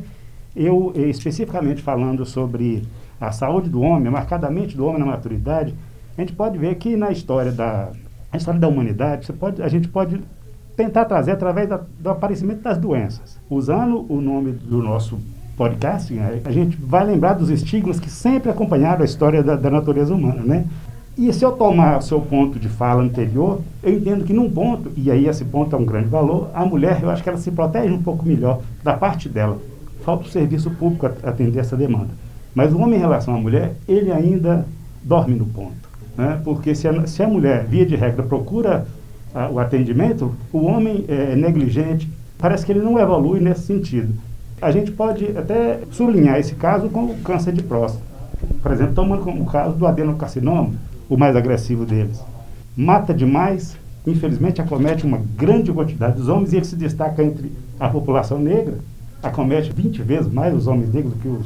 eu, 0.56 0.92
especificamente 0.96 1.82
falando 1.82 2.26
sobre 2.26 2.84
a 3.20 3.32
saúde 3.32 3.70
do 3.70 3.82
homem, 3.82 4.12
marcadamente 4.12 4.76
do 4.76 4.86
homem 4.86 5.00
na 5.00 5.06
maturidade, 5.06 5.74
a 6.18 6.22
gente 6.22 6.34
pode 6.34 6.58
ver 6.58 6.76
que 6.76 6.96
na 6.96 7.12
história 7.12 7.52
da, 7.52 7.90
a 8.32 8.38
história 8.38 8.60
da 8.60 8.68
humanidade, 8.68 9.26
você 9.26 9.34
pode, 9.34 9.62
a 9.62 9.68
gente 9.68 9.88
pode 9.88 10.22
tentar 10.76 11.06
trazer 11.06 11.32
através 11.32 11.68
da, 11.68 11.80
do 12.00 12.10
aparecimento 12.10 12.62
das 12.62 12.78
doenças. 12.78 13.40
Usando 13.50 14.06
o 14.10 14.22
nome 14.22 14.52
do 14.52 14.82
nosso 14.82 15.20
podcast, 15.56 16.12
né, 16.14 16.42
a 16.44 16.52
gente 16.52 16.78
vai 16.78 17.06
lembrar 17.06 17.34
dos 17.34 17.50
estigmas 17.50 18.00
que 18.00 18.10
sempre 18.10 18.50
acompanharam 18.50 19.02
a 19.02 19.06
história 19.06 19.44
da, 19.44 19.56
da 19.56 19.70
natureza 19.70 20.14
humana, 20.14 20.42
né? 20.44 20.66
E 21.18 21.32
se 21.34 21.44
eu 21.44 21.52
tomar 21.52 21.98
o 21.98 22.02
seu 22.02 22.22
ponto 22.22 22.58
de 22.58 22.70
fala 22.70 23.04
anterior, 23.04 23.62
eu 23.84 23.94
entendo 23.94 24.24
que 24.24 24.34
num 24.34 24.50
ponto, 24.50 24.92
e 24.96 25.12
aí 25.12 25.28
esse 25.28 25.44
ponto 25.44 25.76
é 25.76 25.80
um 25.80 25.86
grande 25.86 26.08
valor, 26.08 26.50
a 26.54 26.66
mulher, 26.66 27.04
eu 27.04 27.10
acho 27.10 27.22
que 27.22 27.30
ela 27.30 27.38
se 27.38 27.52
protege 27.52 27.94
um 27.94 28.02
pouco 28.02 28.26
melhor 28.26 28.62
da 28.82 28.94
parte 28.94 29.28
dela. 29.28 29.60
Falta 30.04 30.26
o 30.26 30.30
serviço 30.30 30.72
público 30.72 31.06
atender 31.06 31.60
essa 31.60 31.78
demanda. 31.78 32.10
Mas 32.54 32.74
o 32.74 32.80
homem 32.80 32.98
em 32.98 33.02
relação 33.02 33.36
à 33.36 33.38
mulher, 33.38 33.76
ele 33.88 34.12
ainda 34.12 34.66
dorme 35.04 35.36
no 35.36 35.46
ponto. 35.46 35.90
Né? 36.18 36.40
Porque 36.44 36.76
se 36.76 36.88
a, 36.88 37.08
se 37.08 37.24
a 37.24 37.28
mulher, 37.28 37.66
via 37.66 37.86
de 37.86 37.96
regra, 37.96 38.24
procura 38.24 38.86
a, 39.34 39.50
o 39.50 39.60
atendimento, 39.60 40.36
o 40.52 40.66
homem 40.66 41.06
é 41.08 41.36
negligente, 41.36 42.10
parece 42.38 42.66
que 42.66 42.72
ele 42.72 42.82
não 42.82 43.00
evolui 43.00 43.40
nesse 43.40 43.62
sentido. 43.62 44.14
A 44.62 44.72
gente 44.72 44.92
pode 44.92 45.36
até 45.38 45.80
sublinhar 45.92 46.38
esse 46.38 46.56
caso 46.56 46.90
com 46.90 47.06
o 47.06 47.18
câncer 47.20 47.54
de 47.54 47.64
próstata. 47.64 48.04
Por 48.62 48.72
exemplo, 48.72 49.20
como 49.20 49.44
o 49.44 49.46
caso 49.46 49.76
do 49.76 49.88
adenocarcinoma, 49.88 50.72
o 51.10 51.18
mais 51.18 51.36
agressivo 51.36 51.86
deles. 51.86 52.22
Mata 52.76 53.14
demais, 53.14 53.78
infelizmente 54.06 54.62
acomete 54.62 55.06
uma 55.06 55.20
grande 55.38 55.72
quantidade 55.72 56.18
dos 56.18 56.28
homens 56.28 56.54
e 56.54 56.58
ele 56.58 56.66
se 56.66 56.76
destaca 56.76 57.24
entre 57.24 57.52
a 57.80 57.90
população 57.90 58.40
negra, 58.40 58.76
acomete 59.22 59.72
20 59.72 60.02
vezes 60.02 60.32
mais 60.32 60.54
os 60.54 60.68
homens 60.68 60.94
negros 60.94 61.14
do 61.14 61.20
que 61.20 61.28
os, 61.28 61.46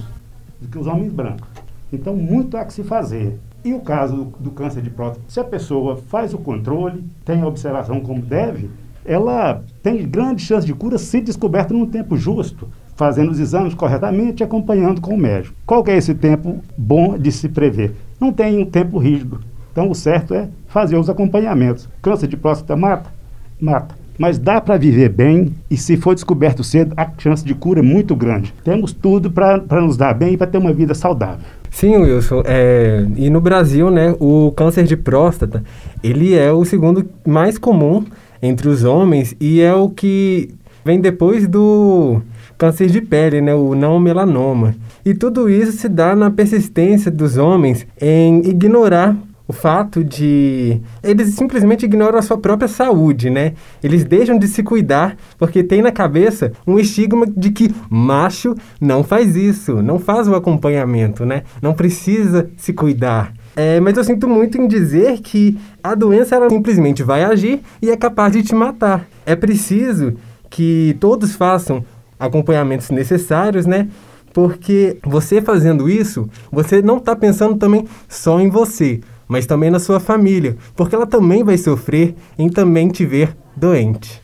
do 0.61 0.67
que 0.69 0.77
os 0.77 0.87
homens 0.87 1.11
brancos. 1.11 1.47
Então, 1.91 2.15
muito 2.15 2.57
há 2.57 2.65
que 2.65 2.73
se 2.73 2.83
fazer. 2.83 3.37
E 3.63 3.73
o 3.73 3.79
caso 3.79 4.33
do, 4.39 4.51
câncer 4.51 4.81
de 4.81 4.89
próstata, 4.89 5.25
se 5.27 5.39
a 5.39 5.43
pessoa 5.43 5.97
faz 5.97 6.33
o 6.33 6.37
controle, 6.37 7.03
tem 7.23 7.41
a 7.41 7.47
observação 7.47 7.99
como 7.99 8.21
deve, 8.21 8.69
ela 9.03 9.63
tem 9.81 10.07
grande 10.07 10.41
chance 10.41 10.65
de 10.65 10.73
cura 10.73 10.97
se 10.97 11.21
descoberta 11.21 11.73
num 11.73 11.85
tempo 11.85 12.17
justo, 12.17 12.67
fazendo 12.95 13.31
os 13.31 13.39
exames 13.39 13.73
corretamente 13.73 14.41
e 14.41 14.43
acompanhando 14.43 15.01
com 15.01 15.13
o 15.13 15.17
médico. 15.17 15.55
Qual 15.65 15.83
é 15.87 15.97
esse 15.97 16.13
tempo 16.13 16.59
bom 16.77 17.17
de 17.17 17.31
se 17.31 17.49
prever? 17.49 17.95
Não 18.19 18.31
tem 18.31 18.61
um 18.61 18.65
tempo 18.65 18.97
rígido. 18.97 19.39
Então, 19.71 19.89
o 19.89 19.95
certo 19.95 20.33
é 20.33 20.47
fazer 20.67 20.97
os 20.97 21.09
acompanhamentos. 21.09 21.89
Câncer 22.01 22.27
de 22.27 22.37
próstata 22.37 22.75
mata? 22.75 23.11
Mata. 23.59 24.04
Mas 24.17 24.37
dá 24.37 24.61
para 24.61 24.77
viver 24.77 25.09
bem 25.09 25.53
e, 25.69 25.75
se 25.77 25.97
for 25.97 26.15
descoberto 26.15 26.63
cedo, 26.63 26.93
a 26.95 27.09
chance 27.17 27.43
de 27.43 27.53
cura 27.53 27.79
é 27.79 27.83
muito 27.83 28.15
grande. 28.15 28.53
Temos 28.63 28.93
tudo 28.93 29.29
para 29.29 29.81
nos 29.81 29.97
dar 29.97 30.13
bem 30.13 30.33
e 30.33 30.37
para 30.37 30.47
ter 30.47 30.57
uma 30.57 30.73
vida 30.73 30.93
saudável. 30.93 31.45
Sim, 31.69 31.97
Wilson. 31.97 32.41
É, 32.45 33.05
e 33.17 33.29
no 33.29 33.41
Brasil, 33.41 33.91
né, 33.91 34.15
o 34.19 34.53
câncer 34.55 34.85
de 34.85 34.95
próstata, 34.95 35.61
ele 36.01 36.33
é 36.33 36.51
o 36.51 36.63
segundo 36.63 37.05
mais 37.27 37.57
comum 37.57 38.05
entre 38.41 38.69
os 38.69 38.83
homens 38.83 39.35
e 39.41 39.59
é 39.59 39.73
o 39.73 39.89
que 39.89 40.49
vem 40.85 41.01
depois 41.01 41.47
do 41.47 42.21
câncer 42.57 42.87
de 42.87 43.01
pele, 43.01 43.41
né, 43.41 43.53
o 43.53 43.75
não 43.75 43.99
melanoma. 43.99 44.73
E 45.03 45.13
tudo 45.13 45.49
isso 45.49 45.73
se 45.73 45.89
dá 45.89 46.15
na 46.15 46.31
persistência 46.31 47.11
dos 47.11 47.35
homens 47.37 47.85
em 47.99 48.39
ignorar 48.47 49.17
o 49.47 49.53
fato 49.53 50.03
de 50.03 50.81
eles 51.03 51.35
simplesmente 51.35 51.85
ignoram 51.85 52.17
a 52.17 52.21
sua 52.21 52.37
própria 52.37 52.67
saúde, 52.67 53.29
né? 53.29 53.53
Eles 53.83 54.03
deixam 54.03 54.37
de 54.37 54.47
se 54.47 54.63
cuidar 54.63 55.15
porque 55.37 55.63
tem 55.63 55.81
na 55.81 55.91
cabeça 55.91 56.51
um 56.65 56.79
estigma 56.79 57.25
de 57.27 57.51
que 57.51 57.73
macho 57.89 58.55
não 58.81 59.03
faz 59.03 59.35
isso, 59.35 59.81
não 59.81 59.99
faz 59.99 60.27
o 60.27 60.35
acompanhamento, 60.35 61.25
né? 61.25 61.43
Não 61.61 61.73
precisa 61.73 62.49
se 62.57 62.73
cuidar. 62.73 63.33
É, 63.55 63.79
mas 63.79 63.95
eu 63.95 64.03
sinto 64.03 64.27
muito 64.27 64.57
em 64.59 64.67
dizer 64.67 65.19
que 65.19 65.57
a 65.81 65.95
doença 65.95 66.35
ela 66.35 66.49
simplesmente 66.49 67.03
vai 67.03 67.23
agir 67.23 67.61
e 67.81 67.89
é 67.89 67.95
capaz 67.95 68.33
de 68.33 68.43
te 68.43 68.53
matar. 68.53 69.07
É 69.25 69.35
preciso 69.35 70.15
que 70.49 70.97
todos 70.99 71.35
façam 71.35 71.85
acompanhamentos 72.19 72.89
necessários, 72.89 73.65
né? 73.65 73.87
Porque 74.33 74.97
você 75.05 75.41
fazendo 75.41 75.89
isso, 75.89 76.29
você 76.51 76.81
não 76.81 76.97
está 76.97 77.15
pensando 77.15 77.55
também 77.55 77.87
só 78.09 78.39
em 78.41 78.49
você, 78.49 78.99
mas 79.27 79.45
também 79.45 79.69
na 79.69 79.79
sua 79.79 79.99
família, 79.99 80.57
porque 80.75 80.95
ela 80.95 81.07
também 81.07 81.43
vai 81.43 81.57
sofrer 81.57 82.15
em 82.37 82.49
também 82.49 82.89
te 82.89 83.05
ver 83.05 83.35
doente. 83.55 84.21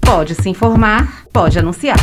Pode 0.00 0.34
se 0.34 0.48
informar, 0.48 1.24
pode 1.32 1.58
anunciar. 1.58 1.98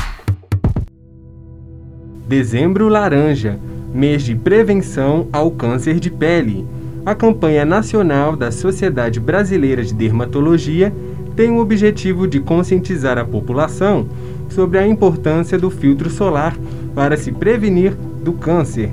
Dezembro 2.27 2.87
Laranja 2.87 3.59
mês 3.93 4.23
de 4.23 4.35
prevenção 4.35 5.27
ao 5.31 5.51
câncer 5.51 5.99
de 5.99 6.09
pele. 6.09 6.65
A 7.05 7.13
campanha 7.13 7.65
nacional 7.65 8.35
da 8.35 8.51
Sociedade 8.51 9.19
Brasileira 9.19 9.83
de 9.83 9.93
Dermatologia 9.93 10.93
tem 11.35 11.51
o 11.51 11.59
objetivo 11.59 12.27
de 12.27 12.39
conscientizar 12.39 13.17
a 13.17 13.25
população 13.25 14.07
sobre 14.49 14.77
a 14.77 14.87
importância 14.87 15.57
do 15.57 15.69
filtro 15.69 16.09
solar 16.09 16.55
para 16.93 17.17
se 17.17 17.31
prevenir 17.31 17.93
do 18.23 18.33
câncer. 18.33 18.91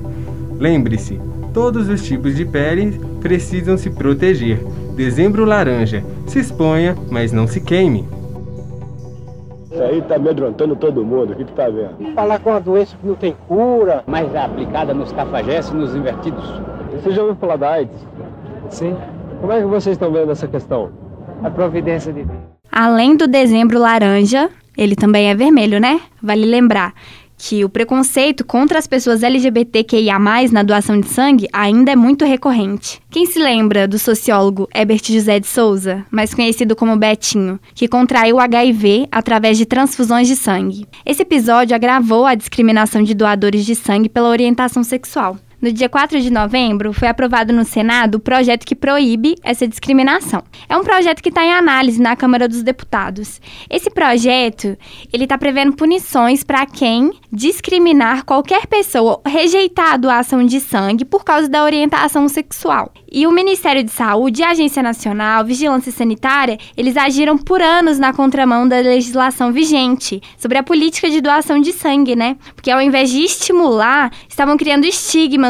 Lembre-se, 0.57 1.19
Todos 1.53 1.89
os 1.89 2.03
tipos 2.03 2.35
de 2.35 2.45
pele 2.45 2.99
precisam 3.19 3.77
se 3.77 3.89
proteger. 3.89 4.59
Dezembro 4.95 5.45
laranja. 5.45 6.03
Se 6.27 6.39
exponha, 6.39 6.95
mas 7.09 7.31
não 7.31 7.47
se 7.47 7.59
queime. 7.59 8.07
Isso 9.71 9.81
aí 9.81 10.01
tá 10.01 10.15
amedrontando 10.15 10.75
todo 10.75 11.03
mundo. 11.03 11.33
O 11.33 11.35
que 11.35 11.45
tu 11.45 11.53
tá 11.53 11.69
vendo? 11.69 12.13
Falar 12.13 12.39
com 12.39 12.51
uma 12.51 12.59
doença 12.59 12.95
que 12.99 13.07
não 13.07 13.15
tem 13.15 13.35
cura. 13.47 14.03
Mas 14.05 14.33
é 14.33 14.39
aplicada 14.39 14.93
nos 14.93 15.11
cafajestes 15.11 15.73
e 15.73 15.77
nos 15.77 15.95
invertidos. 15.95 16.43
Você 16.91 17.11
já 17.11 17.21
ouviu 17.21 17.37
falar 17.37 17.55
da 17.55 17.71
AIDS? 17.71 17.97
Sim. 18.69 18.95
Como 19.41 19.51
é 19.51 19.59
que 19.59 19.65
vocês 19.65 19.95
estão 19.95 20.11
vendo 20.11 20.31
essa 20.31 20.47
questão? 20.47 20.91
A 21.43 21.49
providência 21.49 22.11
de 22.13 22.23
Deus. 22.23 22.39
Além 22.71 23.15
do 23.15 23.27
dezembro 23.27 23.79
laranja, 23.79 24.49
ele 24.77 24.95
também 24.95 25.29
é 25.29 25.35
vermelho, 25.35 25.79
né? 25.79 25.99
Vale 26.21 26.45
lembrar 26.45 26.93
que 27.41 27.63
o 27.63 27.69
preconceito 27.69 28.45
contra 28.45 28.77
as 28.77 28.85
pessoas 28.85 29.23
LGBTQIA+, 29.23 30.19
na 30.51 30.61
doação 30.61 30.99
de 30.99 31.07
sangue 31.07 31.47
ainda 31.53 31.93
é 31.93 31.95
muito 31.95 32.25
recorrente. 32.25 33.01
Quem 33.09 33.25
se 33.25 33.39
lembra 33.39 33.87
do 33.87 33.97
sociólogo 33.97 34.67
Herbert 34.75 35.01
José 35.05 35.39
de 35.39 35.47
Souza, 35.47 36.05
mais 36.11 36.33
conhecido 36.33 36.75
como 36.75 36.97
Betinho, 36.97 37.57
que 37.73 37.87
contraiu 37.87 38.39
HIV 38.39 39.07
através 39.09 39.57
de 39.57 39.65
transfusões 39.65 40.27
de 40.27 40.35
sangue? 40.35 40.85
Esse 41.05 41.21
episódio 41.21 41.73
agravou 41.73 42.25
a 42.25 42.35
discriminação 42.35 43.01
de 43.01 43.13
doadores 43.13 43.65
de 43.65 43.73
sangue 43.73 44.09
pela 44.09 44.27
orientação 44.27 44.83
sexual. 44.83 45.37
No 45.61 45.73
dia 45.73 45.89
4 45.89 46.21
de 46.21 46.29
novembro, 46.29 46.93
foi 46.93 47.09
aprovado 47.09 47.51
no 47.51 47.65
Senado 47.65 48.15
o 48.15 48.19
projeto 48.19 48.65
que 48.65 48.73
proíbe 48.73 49.35
essa 49.43 49.67
discriminação. 49.67 50.41
É 50.69 50.77
um 50.77 50.85
projeto 50.85 51.21
que 51.21 51.27
está 51.27 51.43
em 51.43 51.51
análise 51.51 52.01
na 52.01 52.15
Câmara 52.15 52.47
dos 52.47 52.63
Deputados. 52.63 53.41
Esse 53.69 53.89
projeto, 53.89 54.77
ele 55.11 55.25
está 55.25 55.37
prevendo 55.37 55.73
punições 55.73 56.45
para 56.45 56.65
quem 56.65 57.11
discriminar 57.29 58.23
qualquer 58.23 58.67
pessoa, 58.67 59.19
rejeitar 59.25 59.93
a 59.93 59.97
doação 59.97 60.45
de 60.45 60.61
sangue 60.61 61.03
por 61.03 61.25
causa 61.25 61.49
da 61.49 61.63
orientação 61.63 62.29
sexual. 62.29 62.93
E 63.11 63.27
o 63.27 63.31
Ministério 63.31 63.83
de 63.83 63.91
Saúde, 63.91 64.43
a 64.43 64.51
Agência 64.51 64.81
Nacional, 64.81 65.43
Vigilância 65.43 65.91
Sanitária, 65.91 66.57
eles 66.77 66.95
agiram 66.95 67.37
por 67.37 67.61
anos 67.61 67.99
na 67.99 68.13
contramão 68.13 68.65
da 68.65 68.79
legislação 68.79 69.51
vigente 69.51 70.21
sobre 70.37 70.57
a 70.57 70.63
política 70.63 71.09
de 71.09 71.19
doação 71.19 71.59
de 71.59 71.73
sangue, 71.73 72.15
né? 72.15 72.37
Porque 72.55 72.71
ao 72.71 72.81
invés 72.81 73.09
de 73.09 73.21
estimular, 73.23 74.11
estavam 74.29 74.55
criando 74.55 74.85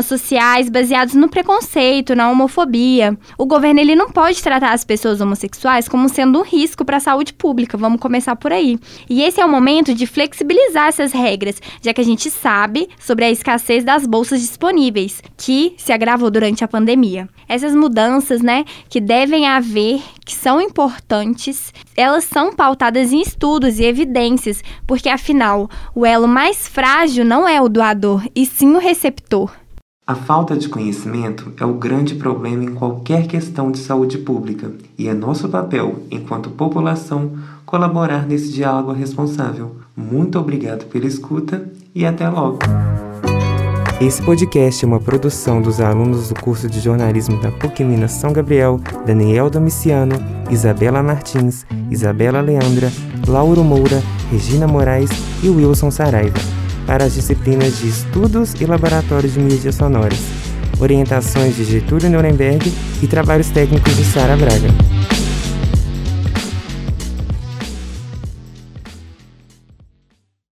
sociais 0.06 0.70
baseados 0.70 1.14
no 1.16 1.30
preconceito, 1.30 2.16
na 2.16 2.30
homofobia. 2.30 3.18
O 3.38 3.46
governo 3.46 3.80
ele 3.80 3.96
não 3.96 4.10
pode 4.10 4.42
tratar 4.42 4.74
as 4.74 4.84
pessoas 4.84 5.22
homossexuais 5.22 5.88
como 5.88 6.10
sendo 6.10 6.40
um 6.40 6.44
risco 6.44 6.86
para 6.86 6.98
a 6.98 7.00
saúde 7.00 7.34
pública. 7.34 7.78
Vamos 7.78 8.00
começar 8.00 8.36
por 8.36 8.52
aí. 8.52 8.78
E 9.10 9.22
esse 9.22 9.40
é 9.40 9.46
o 9.46 9.50
momento 9.50 9.94
de 9.94 10.06
flexibilizar 10.06 10.88
essas 10.88 11.12
regras, 11.12 11.62
já 11.82 11.94
que 11.94 12.02
a 12.02 12.06
gente 12.06 12.30
sabe 12.30 12.90
sobre 13.00 13.26
a 13.26 13.32
escassez 13.32 13.84
das 13.84 14.06
bolsas 14.06 14.42
disponíveis, 14.42 15.22
que 15.38 15.74
se 15.78 15.92
agravou 15.92 16.30
durante 16.30 16.64
a 16.64 16.68
pandemia. 16.68 17.28
Essas 17.48 17.76
mudanças, 17.76 18.42
né, 18.42 18.66
que 18.90 19.00
devem 19.00 19.48
haver, 19.48 20.02
que 20.26 20.36
são 20.36 20.62
importantes, 20.62 21.74
elas 21.98 22.24
são 22.24 22.54
pautadas 22.54 23.12
em 23.12 23.22
estudos 23.22 23.80
e 23.80 23.84
evidências, 23.84 24.64
porque 24.86 25.10
afinal, 25.10 25.70
o 25.96 26.06
elo 26.06 26.28
mais 26.28 26.68
frágil 26.68 27.26
não 27.26 27.48
é 27.48 27.62
o 27.62 27.68
doador, 27.70 28.24
e 28.36 28.46
sim 28.46 28.74
o 28.74 28.80
receptor. 28.80 29.52
A 30.10 30.16
falta 30.16 30.58
de 30.58 30.68
conhecimento 30.68 31.54
é 31.56 31.64
o 31.64 31.76
grande 31.76 32.16
problema 32.16 32.64
em 32.64 32.74
qualquer 32.74 33.28
questão 33.28 33.72
de 33.72 33.78
saúde 33.78 34.18
pública 34.18 34.72
e 34.98 35.08
é 35.08 35.14
nosso 35.14 35.48
papel, 35.48 36.00
enquanto 36.10 36.50
população, 36.50 37.34
colaborar 37.64 38.26
nesse 38.26 38.52
diálogo 38.52 38.92
responsável. 38.92 39.76
Muito 39.96 40.40
obrigado 40.40 40.86
pela 40.86 41.06
escuta 41.06 41.70
e 41.94 42.08
até 42.08 42.28
logo! 42.28 42.58
Esse 44.02 44.20
podcast 44.24 44.84
é 44.84 44.88
uma 44.88 45.00
produção 45.00 45.62
dos 45.62 45.80
alunos 45.80 46.30
do 46.30 46.42
curso 46.42 46.68
de 46.68 46.80
jornalismo 46.80 47.40
da 47.40 47.52
PUC 47.52 47.84
Minas 47.84 48.14
São 48.14 48.34
Gabriel, 48.34 48.82
Daniel 49.06 49.48
Domiciano, 49.48 50.16
Isabela 50.50 51.04
Martins, 51.04 51.68
Isabela 51.92 52.42
Leandra, 52.42 52.92
Lauro 53.28 53.64
Moura, 53.64 54.02
Regina 54.32 54.66
Moraes 54.66 55.12
e 55.44 55.50
Wilson 55.50 55.92
Saraiva. 55.92 56.59
Para 56.90 57.04
as 57.04 57.14
disciplinas 57.14 57.78
de 57.78 57.88
Estudos 57.88 58.56
e 58.60 58.66
Laboratórios 58.66 59.34
de 59.34 59.40
Mídias 59.40 59.76
Sonoras, 59.76 60.18
orientações 60.80 61.56
de 61.56 61.64
Getúlio 61.64 62.10
Nuremberg 62.10 62.74
e 63.00 63.06
trabalhos 63.06 63.52
técnicos 63.52 63.96
de 63.96 64.04
Sara 64.04 64.36
Braga. 64.36 64.99